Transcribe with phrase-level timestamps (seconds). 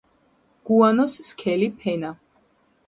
[0.69, 2.11] გუანოს სქელი ფენა.